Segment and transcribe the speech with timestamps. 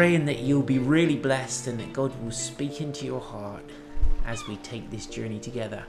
[0.00, 3.62] Praying that you'll be really blessed and that God will speak into your heart
[4.24, 5.84] as we take this journey together.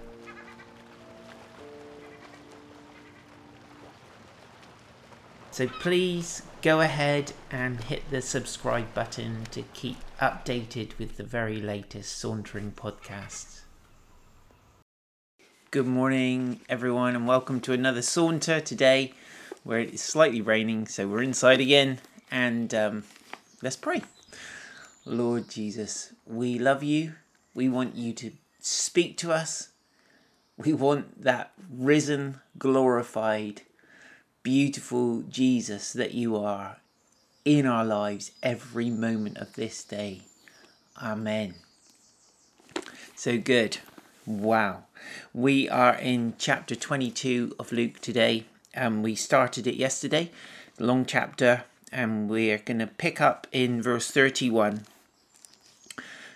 [5.52, 11.62] So please go ahead and hit the subscribe button to keep updated with the very
[11.62, 13.62] latest Sauntering podcasts.
[15.70, 19.14] Good morning, everyone, and welcome to another saunter today
[19.64, 23.04] where it's slightly raining, so we're inside again and um,
[23.62, 24.04] let's pray.
[25.06, 27.14] Lord Jesus, we love you.
[27.54, 29.70] We want you to speak to us.
[30.58, 33.64] We want that risen, glorified,
[34.44, 36.78] beautiful Jesus that you are
[37.46, 40.22] in our lives every moment of this day.
[41.02, 41.56] Amen.
[43.16, 43.78] So good.
[44.26, 44.84] Wow.
[45.34, 50.32] We are in chapter 22 of Luke today, and we started it yesterday.
[50.78, 54.86] Long chapter, and we're going to pick up in verse 31.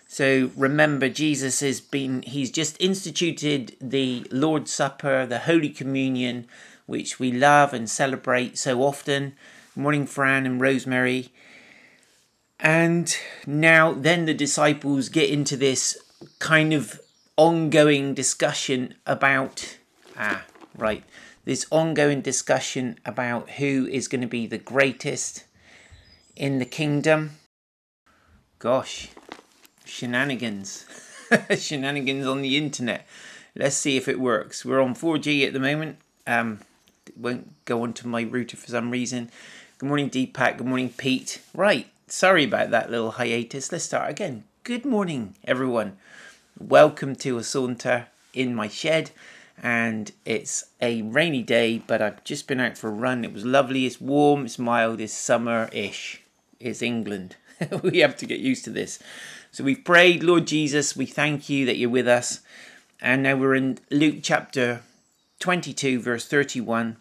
[0.08, 6.48] So remember, Jesus has been, he's just instituted the Lord's Supper, the Holy Communion,
[6.86, 9.36] which we love and celebrate so often.
[9.76, 11.32] morning, Fran and Rosemary.
[12.60, 15.98] And now, then the disciples get into this
[16.40, 17.02] kind of
[17.36, 19.78] ongoing discussion about,
[20.18, 20.46] ah,
[20.78, 21.04] right,
[21.46, 25.46] this ongoing discussion about who is going to be the greatest
[26.36, 27.32] in the kingdom.
[28.60, 29.10] Gosh,
[29.86, 30.86] shenanigans.
[31.58, 33.08] shenanigans on the internet.
[33.56, 34.66] Let's see if it works.
[34.66, 35.98] We're on 4G at the moment.
[36.28, 36.60] Um,
[37.06, 39.30] it won't go onto my router for some reason.
[39.78, 40.58] Good morning, Deepak.
[40.58, 41.42] Good morning, Pete.
[41.54, 43.72] Right, sorry about that little hiatus.
[43.72, 44.46] Let's start again.
[44.64, 45.98] Good morning, everyone.
[46.60, 49.12] Welcome to a saunter in my shed.
[49.62, 53.24] And it's a rainy day, but I've just been out for a run.
[53.24, 53.86] It was lovely.
[53.86, 56.22] It's warm, it's mild, it's summer ish.
[56.60, 57.38] It's England.
[57.84, 59.00] we have to get used to this.
[59.52, 62.42] So we've prayed, Lord Jesus, we thank you that you're with us.
[63.02, 64.82] And now we're in Luke chapter
[65.40, 66.98] 22, verse 31.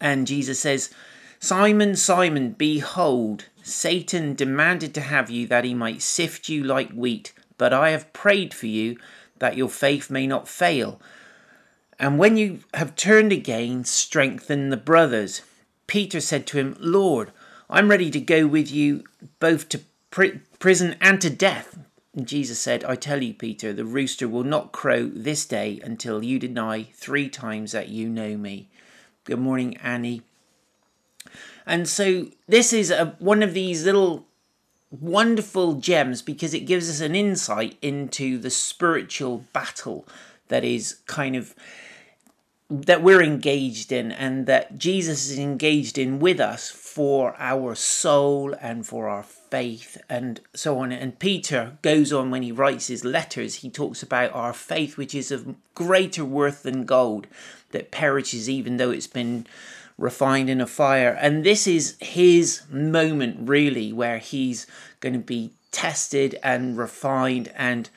[0.00, 0.90] And Jesus says,
[1.38, 7.32] Simon, Simon, behold, Satan demanded to have you that he might sift you like wheat,
[7.58, 8.96] but I have prayed for you
[9.38, 11.00] that your faith may not fail.
[12.02, 15.42] And when you have turned again, strengthen the brothers.
[15.86, 17.30] Peter said to him, Lord,
[17.70, 19.04] I'm ready to go with you
[19.38, 21.78] both to pr- prison and to death.
[22.12, 26.24] And Jesus said, I tell you, Peter, the rooster will not crow this day until
[26.24, 28.68] you deny three times that you know me.
[29.22, 30.22] Good morning, Annie.
[31.64, 34.26] And so this is a, one of these little
[34.90, 40.04] wonderful gems because it gives us an insight into the spiritual battle
[40.48, 41.54] that is kind of
[42.72, 48.54] that we're engaged in and that Jesus is engaged in with us for our soul
[48.60, 50.90] and for our faith and so on.
[50.90, 55.14] And Peter goes on when he writes his letters, he talks about our faith, which
[55.14, 57.26] is of greater worth than gold,
[57.72, 59.46] that perishes even though it's been
[59.98, 61.10] refined in a fire.
[61.20, 64.66] And this is his moment, really, where he's
[65.00, 67.90] going to be tested and refined and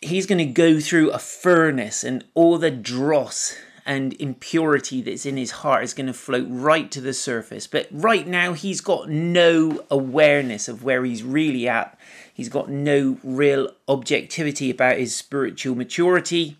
[0.00, 5.38] he's going to go through a furnace and all the dross and impurity that's in
[5.38, 7.66] his heart is going to float right to the surface.
[7.66, 11.98] But right now, he's got no awareness of where he's really at.
[12.32, 16.58] He's got no real objectivity about his spiritual maturity.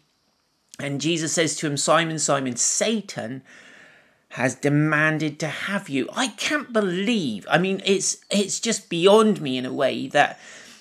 [0.80, 3.42] And Jesus says to him, Simon, Simon, Satan
[4.30, 6.08] has demanded to have you.
[6.14, 7.46] I can't believe.
[7.50, 10.38] I mean, it's it's just beyond me in a way that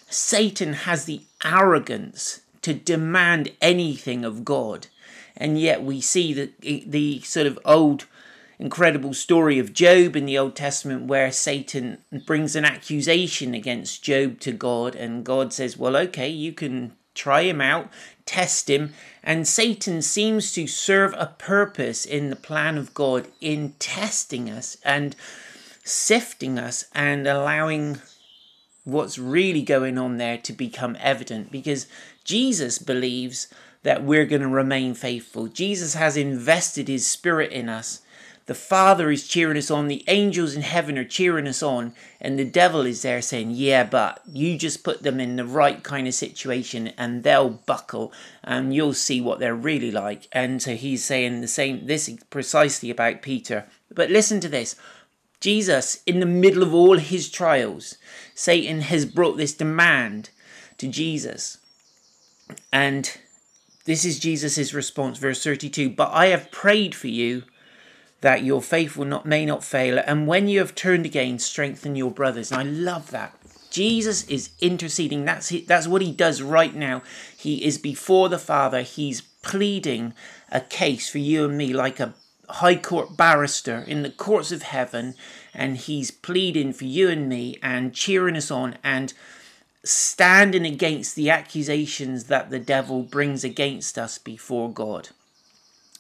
[0.10, 4.88] Satan has the arrogance to demand anything of God.
[5.38, 6.52] And yet we see the,
[6.86, 8.08] the sort of old
[8.60, 14.42] incredible story of Job in the Old Testament where Satan brings an accusation against Job
[14.42, 17.90] to God, and God says, Well, okay, you can try him out,
[18.26, 18.92] test him.
[19.24, 24.76] And Satan seems to serve a purpose in the plan of God in testing us
[24.84, 25.16] and
[25.86, 28.02] sifting us and allowing
[28.88, 31.88] what's really going on there to become evident because
[32.28, 33.48] Jesus believes
[33.84, 35.48] that we're going to remain faithful.
[35.48, 38.02] Jesus has invested his spirit in us.
[38.48, 42.38] The Father is cheering us on, the angels in heaven are cheering us on, and
[42.38, 46.06] the devil is there saying, Yeah, but you just put them in the right kind
[46.06, 48.12] of situation and they'll buckle
[48.44, 50.28] and you'll see what they're really like.
[50.34, 53.66] And so he's saying the same, this precisely about Peter.
[53.94, 54.76] But listen to this
[55.40, 57.98] Jesus, in the middle of all his trials,
[58.36, 60.30] Satan has brought this demand
[60.78, 61.60] to Jesus.
[62.72, 63.18] And
[63.86, 67.44] this is Jesus' response, verse 32 But I have prayed for you
[68.22, 71.96] that your faith will not may not fail and when you have turned again strengthen
[71.96, 72.52] your brothers.
[72.52, 73.36] And i love that.
[73.70, 75.26] Jesus is interceding.
[75.26, 77.04] That's that's what he does right now.
[77.38, 78.82] He is before the father.
[78.82, 80.14] He's pleading
[80.52, 82.14] a case for you and me like a
[82.50, 85.14] high court barrister in the courts of heaven
[85.54, 89.14] and he's pleading for you and me and cheering us on and
[89.84, 95.10] standing against the accusations that the devil brings against us before god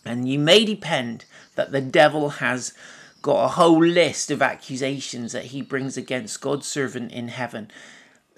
[0.06, 1.26] and you may depend
[1.56, 2.74] that the devil has
[3.22, 7.70] got a whole list of accusations that he brings against God's servant in heaven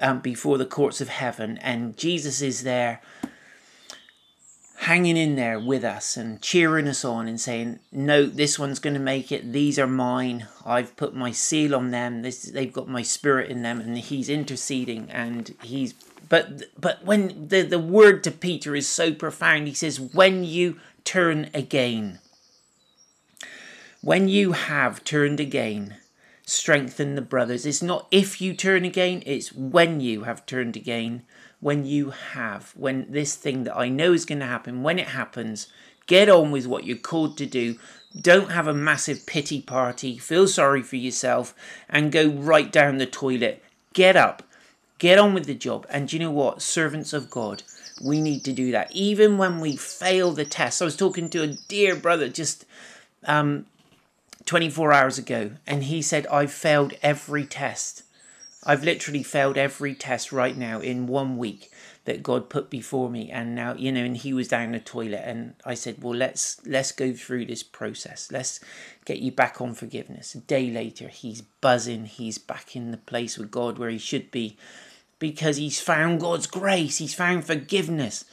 [0.02, 1.58] um, before the courts of heaven.
[1.60, 3.02] And Jesus is there
[4.80, 8.94] hanging in there with us and cheering us on and saying, No, this one's going
[8.94, 9.52] to make it.
[9.52, 10.48] These are mine.
[10.66, 12.22] I've put my seal on them.
[12.22, 13.82] This, they've got my spirit in them.
[13.82, 15.94] And he's interceding and he's.
[16.30, 20.80] But but when the, the word to Peter is so profound, he says, When you
[21.04, 22.20] turn again.
[24.02, 25.98] When you have turned again,
[26.46, 27.66] strengthen the brothers.
[27.66, 31.24] It's not if you turn again, it's when you have turned again.
[31.60, 35.10] When you have, when this thing that I know is going to happen, when it
[35.10, 35.68] happens,
[36.08, 37.78] get on with what you're called to do.
[38.20, 41.54] Don't have a massive pity party, feel sorry for yourself,
[41.88, 43.64] and go right down the toilet.
[43.94, 44.42] Get up,
[44.98, 45.86] get on with the job.
[45.90, 46.62] And you know what?
[46.62, 47.62] Servants of God,
[48.04, 48.92] we need to do that.
[48.92, 50.82] Even when we fail the test.
[50.82, 52.66] I was talking to a dear brother just
[53.26, 53.68] um,
[54.46, 58.04] 24 hours ago, and he said, I've failed every test.
[58.70, 61.72] I've literally failed every test right now in one week
[62.06, 65.24] that God put before me and now you know and he was down the toilet
[65.26, 68.60] and I said well let's let's go through this process let's
[69.06, 73.40] get you back on forgiveness a day later he's buzzing he's back in the place
[73.40, 74.56] with God where he should be
[75.18, 78.24] because he's found God's grace he's found forgiveness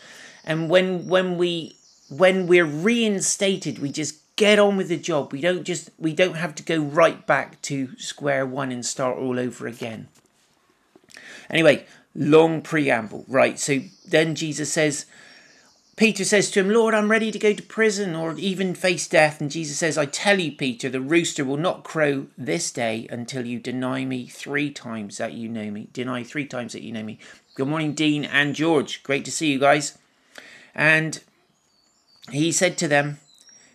[0.44, 1.76] and when when we
[2.10, 5.32] when we're reinstated we just get on with the job.
[5.32, 9.16] We don't just we don't have to go right back to square one and start
[9.16, 10.08] all over again.
[11.50, 13.24] Anyway, long preamble.
[13.28, 15.06] Right, so then Jesus says
[15.96, 19.40] Peter says to him, Lord, I'm ready to go to prison or even face death.
[19.40, 23.46] And Jesus says, I tell you, Peter, the rooster will not crow this day until
[23.46, 25.88] you deny me three times that you know me.
[25.94, 27.18] Deny three times that you know me.
[27.54, 29.02] Good morning, Dean and George.
[29.04, 29.96] Great to see you guys.
[30.74, 31.18] And
[32.30, 33.18] he said to them,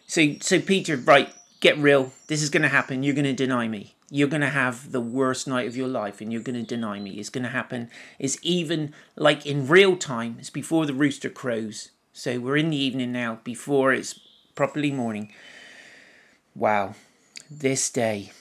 [0.05, 2.13] so, so Peter, right, get real.
[2.27, 3.01] This is going to happen.
[3.01, 3.95] You're going to deny me.
[4.13, 6.99] You're going to have the worst night of your life and you're going to deny
[6.99, 7.11] me.
[7.11, 7.89] It's going to happen.
[8.19, 10.35] It's even like in real time.
[10.37, 11.91] It's before the rooster crows.
[12.11, 14.19] So we're in the evening now, before it's
[14.53, 15.31] properly morning.
[16.53, 16.95] Wow.
[17.49, 18.33] This day.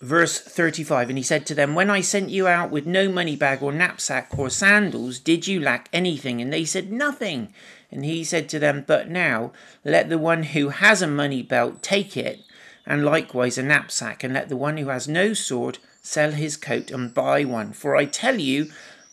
[0.00, 3.34] Verse 35 And he said to them, When I sent you out with no money
[3.34, 6.40] bag or knapsack or sandals, did you lack anything?
[6.40, 7.52] And they said, Nothing.
[7.90, 9.50] And he said to them, But now
[9.84, 12.40] let the one who has a money belt take it,
[12.86, 16.90] and likewise a knapsack, and let the one who has no sword sell his coat
[16.90, 17.72] and buy one.
[17.72, 18.70] For I tell you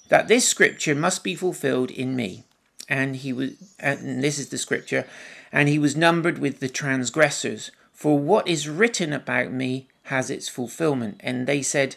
[0.10, 2.44] that this scripture must be fulfilled in me.
[2.88, 5.08] And he was, and this is the scripture,
[5.52, 7.72] and he was numbered with the transgressors.
[7.94, 11.20] For what is written about me has its fulfillment.
[11.22, 11.96] And they said,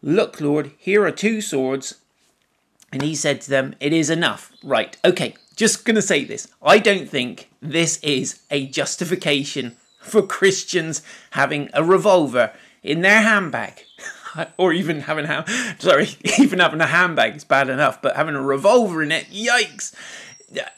[0.00, 1.96] Look, Lord, here are two swords.
[2.92, 4.52] And he said to them, It is enough.
[4.62, 6.48] Right, okay, just going to say this.
[6.62, 9.76] I don't think this is a justification
[10.08, 11.02] for Christians
[11.32, 12.52] having a revolver
[12.82, 13.84] in their handbag.
[14.56, 15.44] or even having a
[15.78, 19.94] sorry, even having a handbag is bad enough, but having a revolver in it, yikes!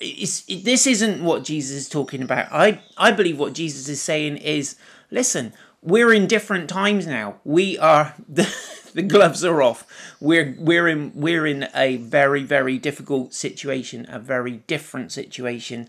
[0.01, 2.49] It, this isn't what Jesus is talking about.
[2.53, 4.77] I I believe what Jesus is saying is,
[5.11, 7.37] listen, we're in different times now.
[7.45, 8.53] We are the
[8.95, 9.87] the gloves are off.
[10.21, 15.89] We're we're in we're in a very very difficult situation, a very different situation,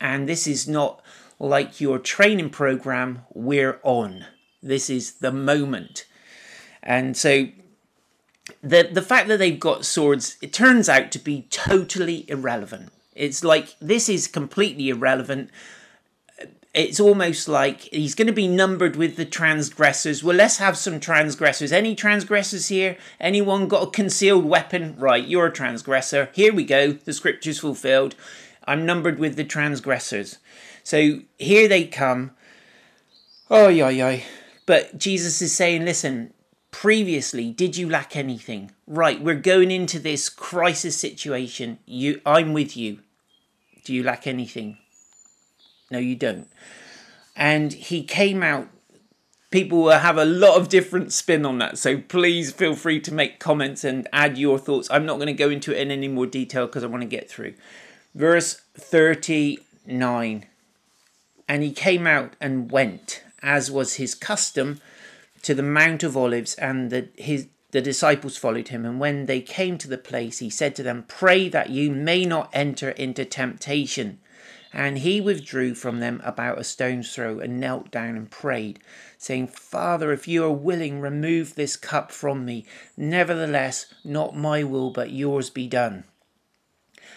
[0.00, 1.02] and this is not
[1.40, 3.22] like your training program.
[3.34, 4.26] We're on.
[4.62, 6.06] This is the moment,
[6.82, 7.48] and so
[8.62, 12.92] the the fact that they've got swords it turns out to be totally irrelevant.
[13.14, 15.50] It's like this is completely irrelevant
[16.72, 20.22] it's almost like he's going to be numbered with the transgressors.
[20.22, 21.72] Well, let's have some transgressors.
[21.72, 22.96] Any transgressors here?
[23.18, 24.94] Anyone got a concealed weapon?
[24.96, 26.30] Right, you're a transgressor.
[26.32, 26.92] Here we go.
[26.92, 28.14] The scripture's fulfilled.
[28.66, 30.38] I'm numbered with the transgressors.
[30.90, 32.32] So here they come.
[33.48, 34.22] Oh, yeah, yeah.
[34.66, 36.32] But Jesus is saying, listen,
[36.72, 38.72] previously, did you lack anything?
[38.88, 41.78] Right, we're going into this crisis situation.
[41.86, 42.98] You, I'm with you.
[43.84, 44.78] Do you lack anything?
[45.92, 46.48] No, you don't.
[47.36, 48.66] And he came out
[49.52, 51.78] people will have a lot of different spin on that.
[51.78, 54.90] So please feel free to make comments and add your thoughts.
[54.90, 57.08] I'm not going to go into it in any more detail because I want to
[57.08, 57.54] get through.
[58.12, 60.46] Verse 39
[61.50, 64.80] And he came out and went, as was his custom,
[65.42, 68.86] to the Mount of Olives, and the, his, the disciples followed him.
[68.86, 72.24] And when they came to the place, he said to them, Pray that you may
[72.24, 74.20] not enter into temptation.
[74.72, 78.78] And he withdrew from them about a stone's throw and knelt down and prayed,
[79.18, 82.64] saying, Father, if you are willing, remove this cup from me.
[82.96, 86.04] Nevertheless, not my will, but yours be done.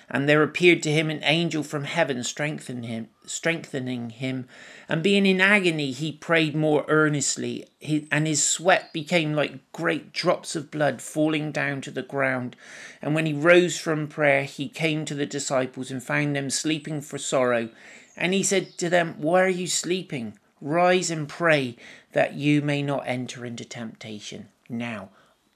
[0.09, 4.47] And there appeared to him an angel from heaven, him, strengthening him.
[4.89, 7.67] And being in agony, he prayed more earnestly,
[8.11, 12.55] and his sweat became like great drops of blood falling down to the ground.
[13.01, 17.01] And when he rose from prayer, he came to the disciples and found them sleeping
[17.01, 17.69] for sorrow.
[18.15, 20.37] And he said to them, Why are you sleeping?
[20.61, 21.75] Rise and pray
[22.13, 24.49] that you may not enter into temptation.
[24.69, 25.09] Now,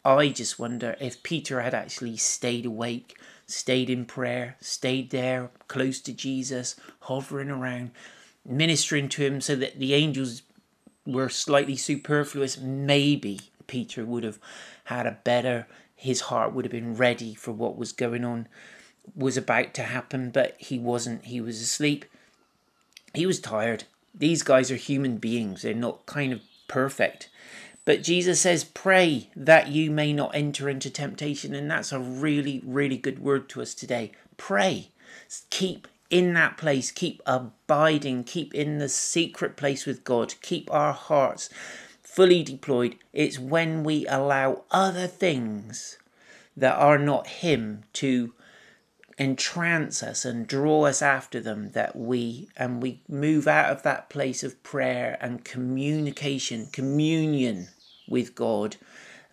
[0.04, 6.00] I just wonder if Peter had actually stayed awake stayed in prayer, stayed there close
[6.02, 7.92] to Jesus, hovering around,
[8.46, 10.44] ministering to him so that the angels
[11.06, 14.40] were slightly superfluous, maybe Peter would have
[14.86, 18.48] had a better, his heart would have been ready for what was going on,
[19.16, 21.24] was about to happen, but he wasn't.
[21.26, 22.06] He was asleep.
[23.14, 23.86] He was tired.
[24.14, 27.30] These guys are human beings, they're not kind of perfect.
[27.88, 31.56] But Jesus says, Pray that you may not enter into temptation.
[31.56, 34.12] And that's a really, really good word to us today.
[34.36, 34.90] Pray.
[35.52, 36.92] Keep in that place.
[36.92, 38.26] Keep abiding.
[38.26, 40.34] Keep in the secret place with God.
[40.42, 41.50] Keep our hearts
[42.04, 42.98] fully deployed.
[43.14, 45.98] It's when we allow other things
[46.58, 48.34] that are not Him to
[49.18, 54.10] entrance us and draw us after them that we and we move out of that
[54.10, 57.68] place of prayer and communication communion
[58.08, 58.78] with God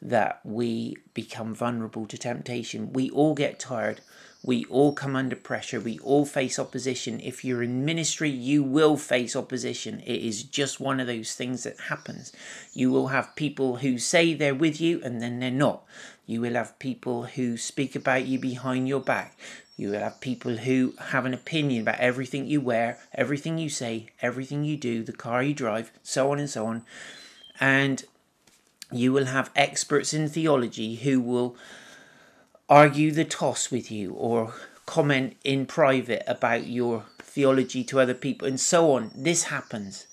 [0.02, 2.92] that we become vulnerable to temptation.
[2.92, 4.00] We all get tired.
[4.44, 5.80] We all come under pressure.
[5.80, 7.18] We all face opposition.
[7.20, 10.00] If you're in ministry, you will face opposition.
[10.00, 12.30] It is just one of those things that happens.
[12.74, 15.82] You will have people who say they're with you and then they're not.
[16.26, 19.38] You will have people who speak about you behind your back.
[19.78, 24.10] You will have people who have an opinion about everything you wear, everything you say,
[24.20, 26.82] everything you do, the car you drive, so on and so on.
[27.58, 28.04] And
[28.94, 31.56] you will have experts in theology who will
[32.68, 34.54] argue the toss with you or
[34.86, 39.10] comment in private about your theology to other people and so on.
[39.14, 40.06] This happens.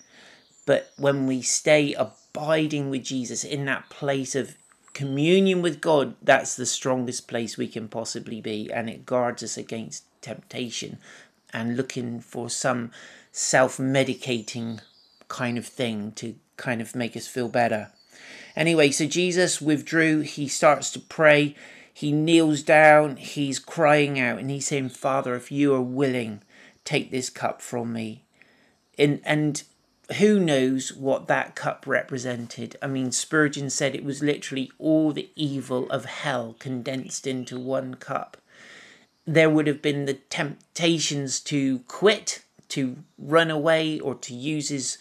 [0.66, 4.56] But when we stay abiding with Jesus in that place of
[4.94, 9.58] communion with God, that's the strongest place we can possibly be, and it guards us
[9.58, 10.98] against temptation
[11.54, 12.92] and looking for some
[13.32, 14.82] self medicating
[15.28, 17.92] kind of thing to kind of make us feel better.
[18.56, 20.22] Anyway, so Jesus withdrew.
[20.22, 21.56] He starts to pray.
[21.94, 23.18] He kneels down.
[23.18, 26.42] He's crying out and he's saying, Father, if you are willing,
[26.84, 28.24] take this cup from me.
[28.98, 29.64] And, and
[30.18, 32.76] who knows what that cup represented?
[32.82, 37.96] I mean, Spurgeon said it was literally all the evil of hell condensed into one
[37.96, 38.38] cup.
[39.26, 44.98] There would have been the temptations to quit, to run away, or to use his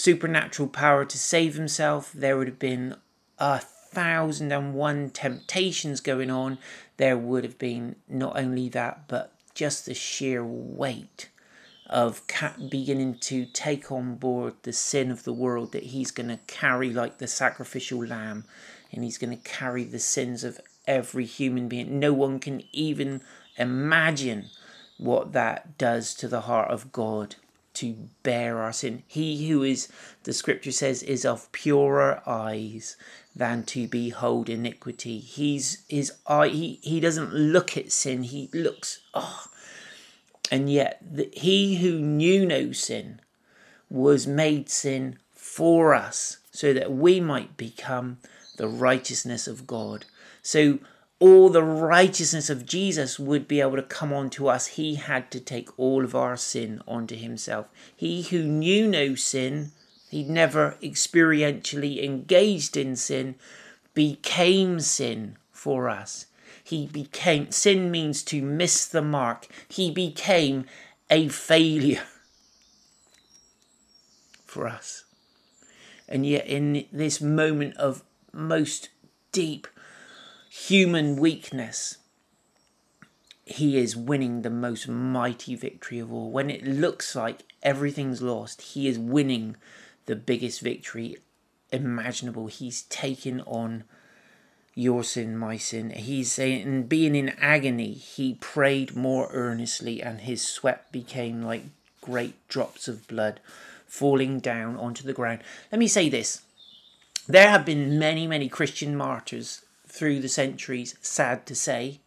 [0.00, 2.12] supernatural power to save himself.
[2.12, 2.96] There would have been
[3.38, 6.58] a thousand and one temptations going on.
[6.96, 11.28] There would have been not only that, but just the sheer weight
[11.86, 12.22] of
[12.70, 16.90] beginning to take on board the sin of the world that he's going to carry
[16.90, 18.44] like the sacrificial lamb
[18.92, 21.98] and he's going to carry the sins of every human being.
[21.98, 23.22] No one can even
[23.56, 24.46] imagine
[24.98, 27.34] what that does to the heart of God
[27.74, 29.02] to bear our sin.
[29.06, 29.88] He who is,
[30.24, 32.96] the scripture says, is of purer eyes
[33.34, 35.18] than to behold iniquity.
[35.18, 36.48] He's his eye.
[36.48, 38.24] He he doesn't look at sin.
[38.24, 39.46] He looks oh,
[40.50, 43.20] and yet the, he who knew no sin
[43.88, 48.18] was made sin for us, so that we might become
[48.56, 50.04] the righteousness of God.
[50.42, 50.78] So
[51.20, 55.38] all the righteousness of Jesus would be able to come onto us, he had to
[55.38, 57.66] take all of our sin onto himself.
[57.94, 59.72] He who knew no sin,
[60.08, 63.34] he'd never experientially engaged in sin,
[63.92, 66.26] became sin for us.
[66.64, 69.46] He became, sin means to miss the mark.
[69.68, 70.64] He became
[71.10, 72.04] a failure
[74.46, 75.04] for us.
[76.08, 78.88] And yet, in this moment of most
[79.32, 79.66] deep
[80.52, 81.98] human weakness,
[83.44, 86.28] he is winning the most mighty victory of all.
[86.32, 89.54] When it looks like everything's lost, he is winning
[90.06, 91.18] the biggest victory
[91.70, 92.48] imaginable.
[92.48, 93.84] He's taken on
[94.74, 95.90] your sin, my sin.
[95.90, 101.62] He's saying, being in agony, he prayed more earnestly, and his sweat became like
[102.00, 103.38] great drops of blood
[103.86, 105.42] falling down onto the ground.
[105.70, 106.42] Let me say this
[107.28, 112.00] there have been many, many Christian martyrs through the centuries, sad to say.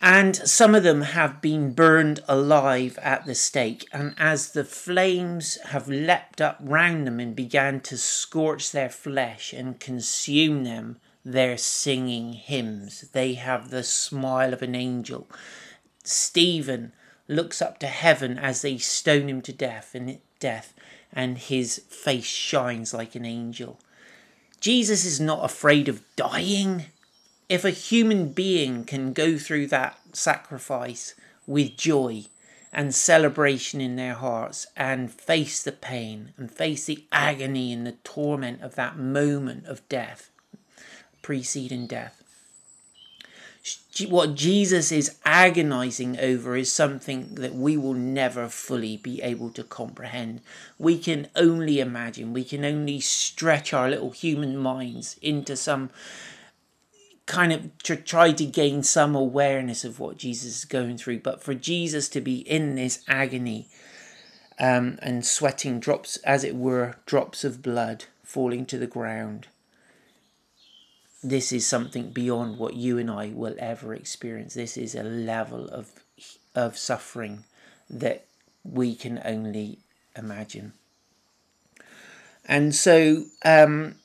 [0.00, 3.86] And some of them have been burned alive at the stake.
[3.92, 9.52] And as the flames have leapt up round them and began to scorch their flesh
[9.52, 13.10] and consume them, they're singing hymns.
[13.12, 15.28] They have the smile of an angel.
[16.04, 16.92] Stephen
[17.26, 20.72] looks up to heaven as they stone him to death and death,
[21.12, 23.80] and his face shines like an angel.
[24.60, 26.86] Jesus is not afraid of dying.
[27.48, 31.14] If a human being can go through that sacrifice
[31.46, 32.24] with joy
[32.72, 37.92] and celebration in their hearts and face the pain and face the agony and the
[38.04, 40.30] torment of that moment of death,
[41.22, 42.17] preceding death.
[44.08, 49.64] What Jesus is agonizing over is something that we will never fully be able to
[49.64, 50.40] comprehend.
[50.78, 55.90] We can only imagine, we can only stretch our little human minds into some
[57.26, 61.20] kind of to try to gain some awareness of what Jesus is going through.
[61.20, 63.68] But for Jesus to be in this agony
[64.58, 69.48] um, and sweating drops, as it were, drops of blood falling to the ground
[71.22, 74.54] this is something beyond what you and I will ever experience.
[74.54, 75.90] This is a level of
[76.54, 77.44] of suffering
[77.90, 78.24] that
[78.64, 79.78] we can only
[80.16, 80.72] imagine.
[82.44, 83.96] And so um,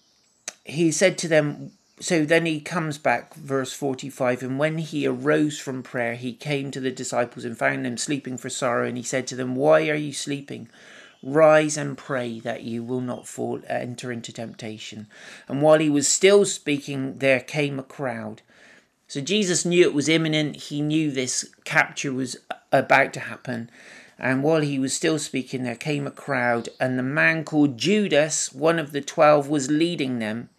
[0.65, 5.57] he said to them, so then he comes back, verse 45, and when he arose
[5.57, 9.03] from prayer, he came to the disciples and found them sleeping for sorrow, and he
[9.03, 10.67] said to them, Why are you sleeping?
[11.25, 15.07] Rise and pray that you will not fall uh, enter into temptation.
[15.47, 18.41] And while he was still speaking, there came a crowd.
[19.07, 20.57] So Jesus knew it was imminent.
[20.57, 23.69] He knew this capture was uh, about to happen.
[24.19, 28.53] And while he was still speaking, there came a crowd, and the man called Judas,
[28.53, 30.49] one of the twelve, was leading them.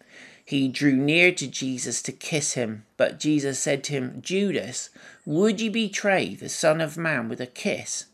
[0.43, 4.89] He drew near to Jesus to kiss him, but Jesus said to him, Judas,
[5.25, 8.05] would you betray the Son of Man with a kiss?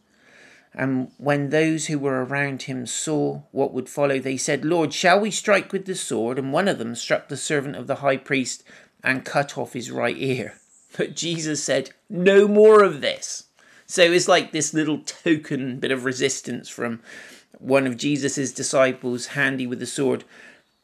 [0.74, 5.20] And when those who were around him saw what would follow, they said, Lord, shall
[5.20, 6.40] we strike with the sword?
[6.40, 8.64] And one of them struck the servant of the high priest
[9.04, 10.56] and cut off his right ear.
[10.98, 13.46] But Jesus said, No more of this.
[13.86, 17.00] So it's like this little token bit of resistance from
[17.60, 20.26] one of Jesus's disciples, handy with the sword.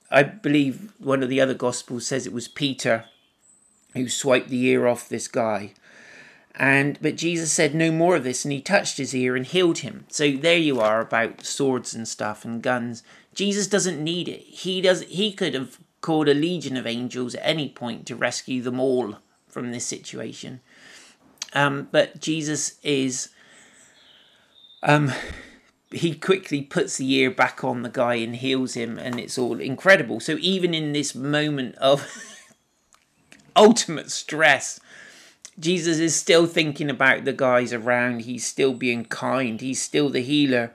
[0.10, 3.04] I believe one of the other gospels says it was Peter
[3.94, 5.74] who swiped the ear off this guy.
[6.60, 9.80] And but Jesus said no more of this, and he touched his ear and healed
[9.80, 10.06] him.
[10.10, 13.04] So there you are about swords and stuff and guns.
[13.36, 14.42] Jesus doesn't need it.
[14.42, 15.04] He does.
[15.04, 19.18] He could have called a legion of angels at any point to rescue them all
[19.48, 20.62] from this situation.
[21.54, 23.30] Um, but Jesus is.
[24.82, 25.12] Um,
[25.92, 29.60] he quickly puts the ear back on the guy and heals him, and it's all
[29.60, 30.20] incredible.
[30.20, 32.08] So even in this moment of
[33.56, 34.80] ultimate stress
[35.60, 38.22] Jesus is still thinking about the guys around.
[38.22, 39.60] He's still being kind.
[39.60, 40.72] He's still the healer.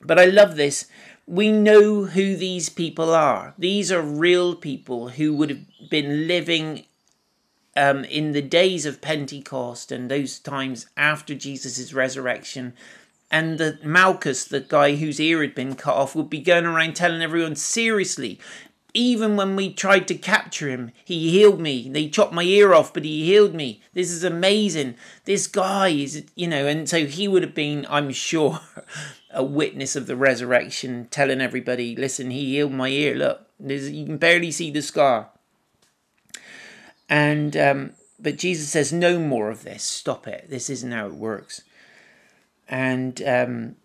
[0.00, 0.86] But I love this.
[1.26, 3.54] We know who these people are.
[3.58, 6.86] These are real people who would have been living
[7.76, 12.72] um, in the days of Pentecost and those times after Jesus' resurrection.
[13.30, 16.96] And the Malchus, the guy whose ear had been cut off, would be going around
[16.96, 18.40] telling everyone, seriously,
[18.94, 21.88] even when we tried to capture him, he healed me.
[21.88, 23.82] They chopped my ear off, but he healed me.
[23.92, 24.96] This is amazing.
[25.24, 28.60] This guy is, you know, and so he would have been, I'm sure,
[29.30, 33.14] a witness of the resurrection, telling everybody, listen, he healed my ear.
[33.14, 35.30] Look, you can barely see the scar.
[37.08, 39.82] And, um, but Jesus says, no more of this.
[39.82, 40.46] Stop it.
[40.48, 41.62] This isn't how it works.
[42.68, 43.76] And, um,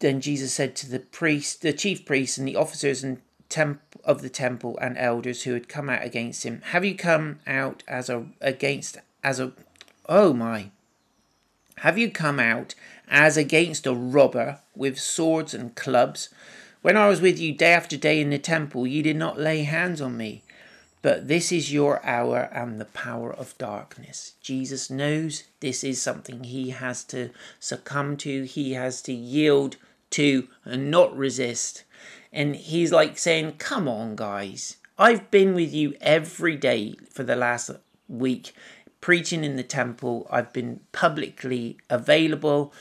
[0.00, 4.22] then Jesus said to the priest, the chief priests, and the officers and temp- of
[4.22, 6.62] the temple and elders who had come out against him.
[6.66, 9.52] Have you come out as a against as a
[10.08, 10.70] oh my
[11.80, 12.74] have you come out
[13.08, 16.28] as against a robber with swords and clubs?
[16.82, 19.62] When I was with you day after day in the temple, you did not lay
[19.62, 20.42] hands on me.
[21.00, 24.34] But this is your hour and the power of darkness.
[24.42, 29.78] Jesus knows this is something he has to succumb to, he has to yield
[30.10, 31.84] to and not resist.
[32.32, 34.76] And he's like saying, Come on, guys.
[34.98, 37.70] I've been with you every day for the last
[38.06, 38.52] week,
[39.00, 40.26] preaching in the temple.
[40.30, 42.72] I've been publicly available.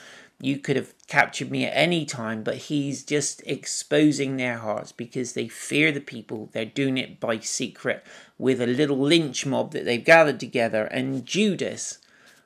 [0.42, 5.34] You could have captured me at any time, but he's just exposing their hearts because
[5.34, 6.50] they fear the people.
[6.52, 8.06] They're doing it by secret
[8.38, 10.86] with a little lynch mob that they've gathered together.
[10.86, 12.00] And Judas,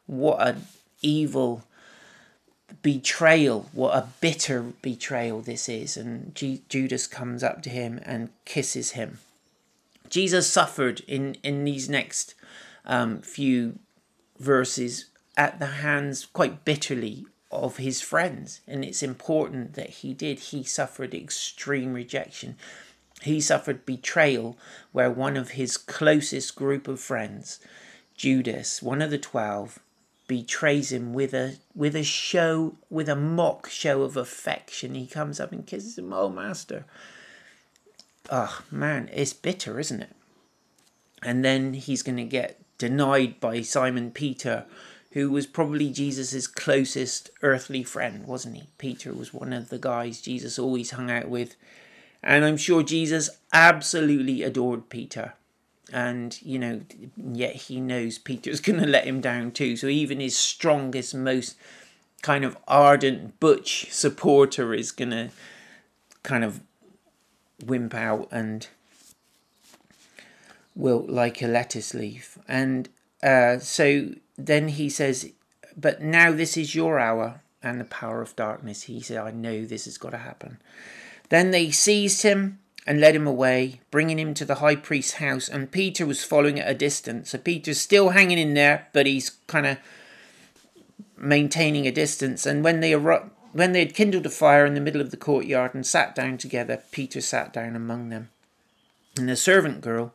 [0.05, 0.67] what an
[1.01, 1.63] evil
[2.81, 5.95] betrayal, what a bitter betrayal this is.
[5.97, 9.19] And G- Judas comes up to him and kisses him.
[10.09, 12.35] Jesus suffered in, in these next
[12.85, 13.79] um, few
[14.39, 15.05] verses
[15.37, 18.61] at the hands quite bitterly of his friends.
[18.67, 20.39] And it's important that he did.
[20.39, 22.55] He suffered extreme rejection.
[23.21, 24.57] He suffered betrayal,
[24.91, 27.59] where one of his closest group of friends,
[28.17, 29.79] Judas, one of the twelve,
[30.33, 34.95] betrays him with a with a show with a mock show of affection.
[34.95, 36.85] He comes up and kisses him, oh master.
[38.31, 40.15] Oh man, it's bitter, isn't it?
[41.21, 44.65] And then he's gonna get denied by Simon Peter,
[45.11, 48.63] who was probably Jesus's closest earthly friend, wasn't he?
[48.79, 51.55] Peter was one of the guys Jesus always hung out with.
[52.23, 55.33] And I'm sure Jesus absolutely adored Peter
[55.93, 56.81] and you know
[57.15, 59.77] yet he knows peter's going to let him down too.
[59.77, 61.55] So even his strongest most
[62.21, 65.29] kind of ardent butch supporter is going to
[66.23, 66.61] kind of
[67.65, 68.67] wimp out and
[70.75, 72.37] wilt like a lettuce leaf.
[72.47, 72.89] And
[73.21, 75.31] uh, so then he says
[75.77, 78.83] but now this is your hour and the power of darkness.
[78.83, 80.57] He said i know this has got to happen.
[81.29, 85.47] Then they seized him and led him away, bringing him to the high priest's house.
[85.47, 87.29] And Peter was following at a distance.
[87.29, 89.77] So Peter's still hanging in there, but he's kind of
[91.17, 92.45] maintaining a distance.
[92.45, 95.17] And when they arrived, when they had kindled a fire in the middle of the
[95.17, 98.29] courtyard and sat down together, Peter sat down among them.
[99.17, 100.13] And the servant girl,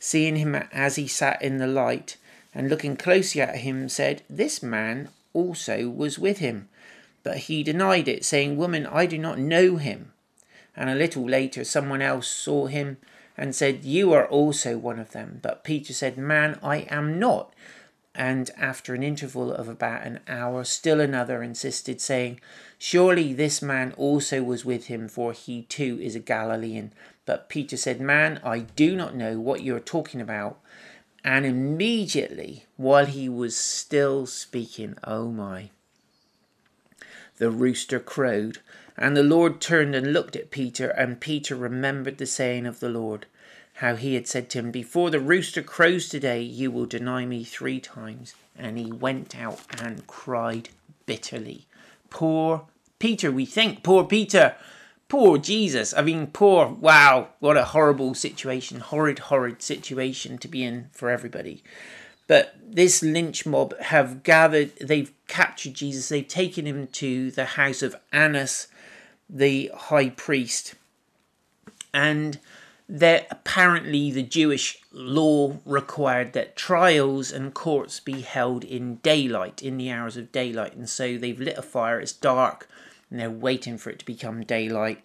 [0.00, 2.16] seeing him as he sat in the light,
[2.52, 6.68] and looking closely at him, said, This man also was with him.
[7.22, 10.12] But he denied it, saying, Woman, I do not know him.
[10.76, 12.98] And a little later, someone else saw him
[13.36, 15.40] and said, You are also one of them.
[15.42, 17.54] But Peter said, Man, I am not.
[18.14, 22.40] And after an interval of about an hour, still another insisted, saying,
[22.78, 26.92] Surely this man also was with him, for he too is a Galilean.
[27.24, 30.58] But Peter said, Man, I do not know what you are talking about.
[31.22, 35.70] And immediately, while he was still speaking, oh my,
[37.36, 38.58] the rooster crowed.
[39.00, 42.90] And the Lord turned and looked at Peter, and Peter remembered the saying of the
[42.90, 43.24] Lord,
[43.76, 47.42] how he had said to him, Before the rooster crows today, you will deny me
[47.42, 48.34] three times.
[48.58, 50.68] And he went out and cried
[51.06, 51.66] bitterly.
[52.10, 52.66] Poor
[52.98, 54.54] Peter, we think, poor Peter,
[55.08, 55.94] poor Jesus.
[55.94, 61.08] I mean, poor, wow, what a horrible situation, horrid, horrid situation to be in for
[61.08, 61.62] everybody.
[62.26, 67.80] But this lynch mob have gathered, they've captured Jesus, they've taken him to the house
[67.80, 68.68] of Annas
[69.32, 70.74] the high priest.
[71.94, 72.38] And
[72.88, 79.76] that apparently the Jewish law required that trials and courts be held in daylight, in
[79.76, 80.74] the hours of daylight.
[80.74, 82.68] And so they've lit a fire, it's dark,
[83.08, 85.04] and they're waiting for it to become daylight.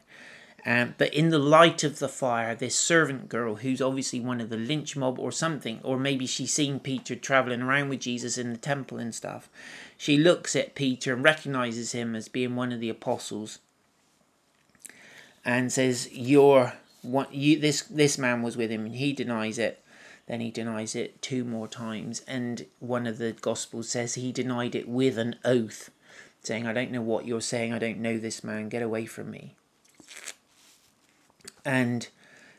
[0.65, 4.49] Um, but in the light of the fire, this servant girl, who's obviously one of
[4.49, 8.51] the lynch mob or something, or maybe she's seen Peter traveling around with Jesus in
[8.51, 9.47] the temple and stuff,
[9.95, 13.59] she looks at Peter and recognizes him as being one of the apostles
[15.45, 19.81] and says you're what you this this man was with him and he denies it.
[20.27, 24.73] Then he denies it two more times and one of the gospels says he denied
[24.73, 25.91] it with an oath
[26.41, 27.71] saying i don't know what you're saying.
[27.71, 28.69] I don't know this man.
[28.69, 29.55] Get away from me.
[31.63, 32.07] And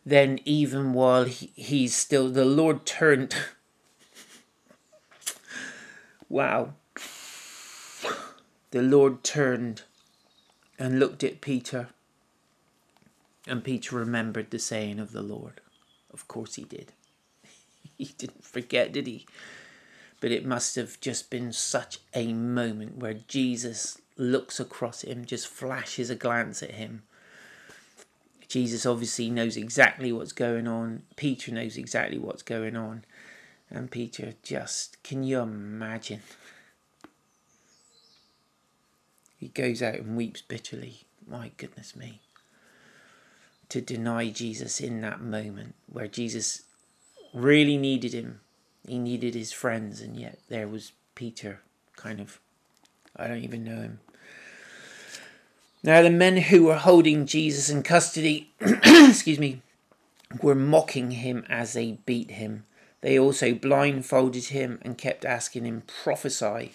[0.05, 3.35] then even while he, he's still the lord turned
[6.29, 6.75] wow.
[8.70, 9.83] The lord turned
[10.79, 11.88] and looked at peter
[13.46, 15.61] and Peter remembered the saying of the Lord.
[16.12, 16.92] Of course he did.
[17.98, 19.26] He didn't forget, did he?
[20.20, 25.24] But it must have just been such a moment where Jesus looks across at him,
[25.24, 27.04] just flashes a glance at him.
[28.48, 31.04] Jesus obviously knows exactly what's going on.
[31.16, 33.04] Peter knows exactly what's going on.
[33.70, 36.20] And Peter just, can you imagine?
[39.38, 41.04] He goes out and weeps bitterly.
[41.26, 42.20] My goodness me
[43.68, 46.62] to deny Jesus in that moment where Jesus
[47.35, 48.40] really needed him.
[48.87, 51.61] He needed his friends, and yet there was Peter,
[51.96, 52.40] kind of.
[53.16, 54.00] I don't even know him.
[55.83, 59.62] Now, the men who were holding Jesus in custody, excuse me,
[60.42, 62.64] were mocking him as they beat him.
[63.00, 66.72] They also blindfolded him and kept asking him, Prophesy,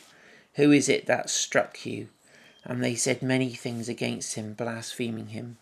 [0.55, 2.09] who is it that struck you?
[2.63, 5.57] And they said many things against him, blaspheming him.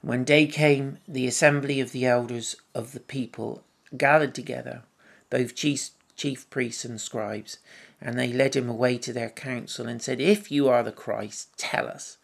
[0.00, 3.64] When day came, the assembly of the elders of the people
[3.96, 4.82] gathered together,
[5.28, 7.58] both chief, chief priests and scribes,
[8.00, 11.50] and they led him away to their council and said, If you are the Christ,
[11.56, 12.18] tell us.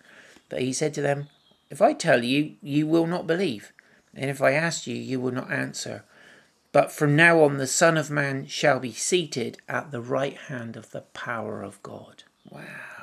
[0.49, 1.29] But he said to them,
[1.69, 3.73] If I tell you, you will not believe,
[4.15, 6.05] and if I ask you, you will not answer.
[6.71, 10.77] But from now on, the Son of Man shall be seated at the right hand
[10.77, 12.23] of the power of God.
[12.49, 12.94] Wow.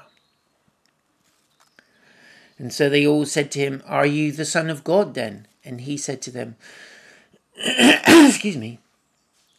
[2.61, 5.47] And so they all said to him, Are you the Son of God then?
[5.65, 6.57] And he said to them,
[7.57, 8.77] Excuse me,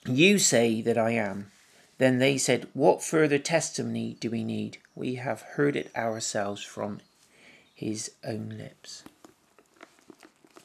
[0.06, 1.50] you say that I am.
[1.98, 4.78] Then they said, What further testimony do we need?
[4.94, 7.00] We have heard it ourselves from
[7.74, 9.02] his own lips.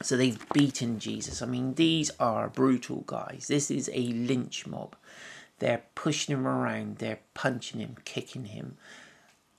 [0.00, 1.42] So they've beaten Jesus.
[1.42, 3.46] I mean, these are brutal guys.
[3.48, 4.94] This is a lynch mob.
[5.58, 8.76] They're pushing him around, they're punching him, kicking him.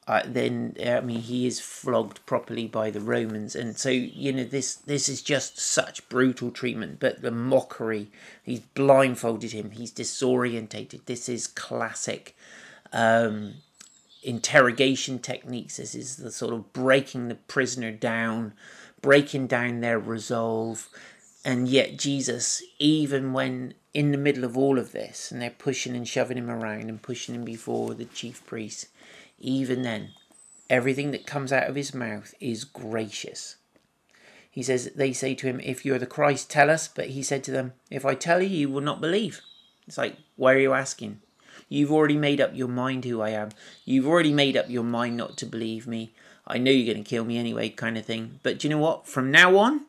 [0.09, 4.43] Uh, then I mean he is flogged properly by the Romans, and so you know
[4.43, 6.99] this this is just such brutal treatment.
[6.99, 8.09] But the mockery,
[8.41, 11.05] he's blindfolded him, he's disorientated.
[11.05, 12.35] This is classic
[12.91, 13.57] um,
[14.23, 15.77] interrogation techniques.
[15.77, 18.53] This is the sort of breaking the prisoner down,
[19.03, 20.89] breaking down their resolve,
[21.45, 25.95] and yet Jesus, even when in the middle of all of this, and they're pushing
[25.95, 28.87] and shoving him around and pushing him before the chief priests
[29.39, 30.11] even then,
[30.69, 33.55] everything that comes out of his mouth is gracious.
[34.51, 36.87] He says, They say to him, If you're the Christ, tell us.
[36.87, 39.41] But he said to them, If I tell you, you will not believe.
[39.87, 41.21] It's like, Why are you asking?
[41.67, 43.49] You've already made up your mind who I am.
[43.85, 46.11] You've already made up your mind not to believe me.
[46.47, 48.39] I know you're going to kill me anyway, kind of thing.
[48.41, 49.07] But do you know what?
[49.07, 49.85] From now on,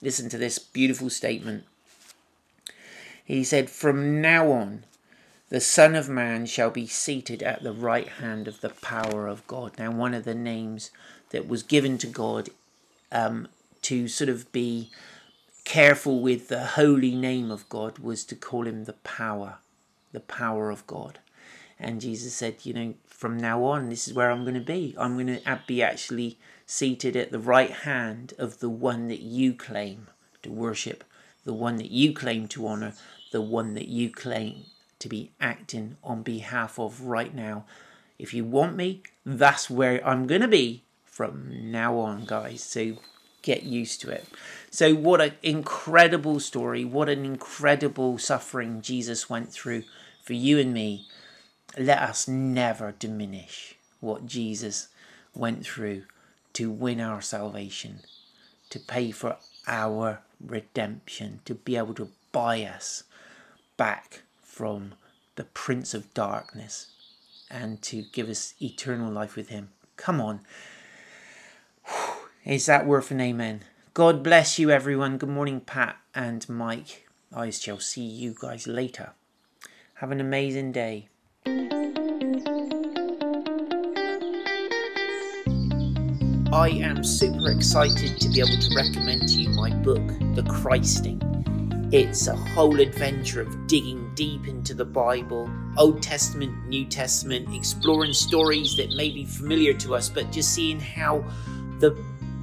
[0.00, 1.64] listen to this beautiful statement.
[3.24, 4.84] He said, From now on,
[5.54, 9.46] the Son of Man shall be seated at the right hand of the power of
[9.46, 9.78] God.
[9.78, 10.90] Now, one of the names
[11.30, 12.48] that was given to God
[13.12, 13.46] um,
[13.82, 14.90] to sort of be
[15.64, 19.58] careful with the holy name of God was to call him the power,
[20.10, 21.20] the power of God.
[21.78, 24.96] And Jesus said, you know, from now on, this is where I'm going to be.
[24.98, 26.36] I'm going to be actually
[26.66, 30.08] seated at the right hand of the one that you claim
[30.42, 31.04] to worship,
[31.44, 32.94] the one that you claim to honor,
[33.30, 34.64] the one that you claim
[35.04, 37.66] to be acting on behalf of right now.
[38.18, 42.62] If you want me, that's where I'm going to be from now on, guys.
[42.62, 42.96] So
[43.42, 44.26] get used to it.
[44.70, 46.86] So, what an incredible story.
[46.86, 49.84] What an incredible suffering Jesus went through
[50.22, 51.06] for you and me.
[51.76, 54.88] Let us never diminish what Jesus
[55.34, 56.04] went through
[56.54, 58.00] to win our salvation,
[58.70, 59.36] to pay for
[59.66, 63.04] our redemption, to be able to buy us
[63.76, 64.22] back
[64.54, 64.94] from
[65.34, 66.92] the Prince of Darkness
[67.50, 69.70] and to give us eternal life with Him.
[69.96, 70.40] Come on.
[72.44, 73.64] Is that worth an amen?
[73.94, 75.18] God bless you, everyone.
[75.18, 77.08] Good morning, Pat and Mike.
[77.34, 79.10] I shall see you guys later.
[79.94, 81.08] Have an amazing day.
[86.52, 91.20] I am super excited to be able to recommend to you my book, The Christing
[91.92, 98.12] it's a whole adventure of digging deep into the Bible, Old Testament, New Testament, exploring
[98.12, 101.24] stories that may be familiar to us, but just seeing how
[101.78, 101.96] the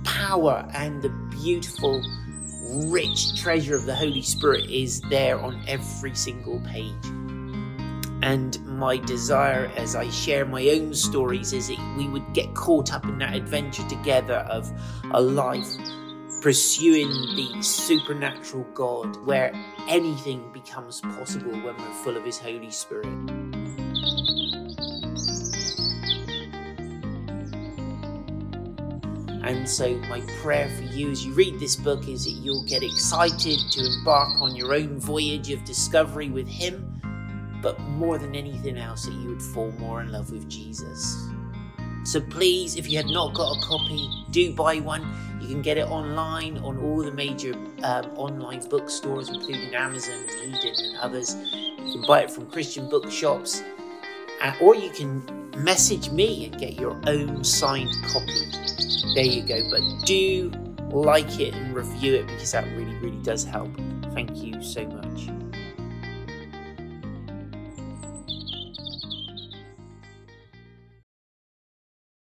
[0.03, 2.03] power and the beautiful,
[2.89, 7.05] rich treasure of the Holy Spirit is there on every single page.
[8.23, 12.93] And my desire as I share my own stories is that we would get caught
[12.93, 14.71] up in that adventure together of
[15.11, 15.75] a life
[16.41, 19.53] pursuing the supernatural God where
[19.87, 23.05] anything becomes possible when we're full of His Holy Spirit.
[29.43, 32.81] And so, my prayer for you as you read this book is that you'll get
[32.81, 37.01] excited to embark on your own voyage of discovery with Him,
[37.61, 41.27] but more than anything else, that you would fall more in love with Jesus.
[42.03, 45.05] So please, if you have not got a copy, do buy one.
[45.39, 50.55] You can get it online on all the major um, online bookstores, including Amazon and
[50.55, 51.35] Eden and others.
[51.53, 53.63] You can buy it from Christian bookshops,
[54.41, 55.23] uh, or you can
[55.57, 58.51] message me and get your own signed copy.
[59.15, 59.59] There you go.
[59.69, 60.51] But do
[60.91, 63.69] like it and review it because that really, really does help.
[64.13, 65.40] Thank you so much.